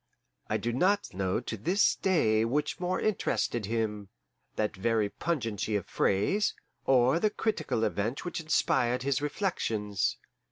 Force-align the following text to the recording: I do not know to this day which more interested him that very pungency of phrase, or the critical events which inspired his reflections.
I 0.49 0.57
do 0.57 0.73
not 0.73 1.13
know 1.13 1.39
to 1.41 1.55
this 1.55 1.93
day 1.95 2.43
which 2.43 2.79
more 2.79 2.99
interested 2.99 3.67
him 3.67 4.09
that 4.55 4.75
very 4.75 5.09
pungency 5.09 5.75
of 5.75 5.85
phrase, 5.85 6.55
or 6.87 7.19
the 7.19 7.29
critical 7.29 7.83
events 7.83 8.25
which 8.25 8.41
inspired 8.41 9.03
his 9.03 9.21
reflections. 9.21 10.17